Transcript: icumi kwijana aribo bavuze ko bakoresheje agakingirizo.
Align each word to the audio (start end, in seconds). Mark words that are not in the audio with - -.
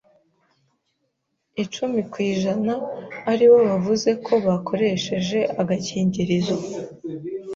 icumi 1.63 1.99
kwijana 2.11 2.73
aribo 3.31 3.57
bavuze 3.67 4.09
ko 4.25 4.33
bakoresheje 4.47 5.39
agakingirizo. 5.61 6.55